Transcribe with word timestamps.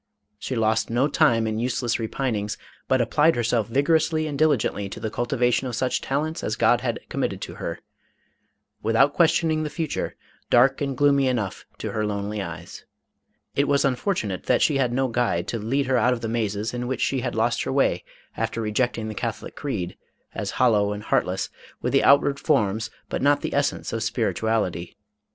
She 0.39 0.55
lost 0.55 0.89
no 0.89 1.07
time 1.07 1.45
in 1.45 1.59
useless 1.59 1.99
repinings, 1.99 2.57
but 2.87 3.01
applied 3.01 3.35
herself 3.35 3.67
vigorously 3.67 4.25
and 4.25 4.35
diligently 4.35 4.89
to 4.89 4.99
the 4.99 5.11
cultivation 5.11 5.67
of 5.67 5.75
such 5.75 6.01
talents 6.01 6.43
as 6.43 6.55
God 6.55 6.81
had 6.81 7.01
committed 7.07 7.39
to 7.41 7.53
her, 7.61 7.77
without 8.81 9.13
questioning 9.13 9.61
the 9.61 9.69
future, 9.69 10.15
dark 10.49 10.81
and 10.81 10.97
gloomy 10.97 11.27
enough 11.27 11.65
to 11.77 11.91
her 11.91 12.03
lonely 12.03 12.41
eyes. 12.41 12.83
It 13.55 13.67
was 13.67 13.83
unfor 13.83 14.15
tunate 14.17 14.45
that 14.45 14.63
she 14.63 14.77
had 14.79 14.91
no 14.91 15.07
guide 15.07 15.47
to 15.49 15.59
lead 15.59 15.85
her 15.85 15.99
out 15.99 16.13
of 16.13 16.21
the 16.21 16.27
mazes 16.27 16.73
in 16.73 16.87
which 16.87 17.01
she 17.01 17.21
had 17.21 17.35
lost 17.35 17.61
her 17.61 17.71
way 17.71 18.03
after 18.35 18.59
rejecting 18.59 19.07
the 19.07 19.13
Catholic 19.13 19.55
creed, 19.55 19.95
as 20.33 20.49
hollow 20.57 20.93
and 20.93 21.03
heartless, 21.03 21.51
with 21.83 21.93
the 21.93 22.03
outward 22.03 22.39
forms 22.39 22.89
but 23.07 23.21
not 23.21 23.41
the 23.41 23.53
essence 23.53 23.93
of 23.93 24.01
spirituality. 24.01 24.97